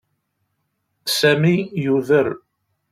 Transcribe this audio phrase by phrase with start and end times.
[1.19, 2.27] Sami yuder.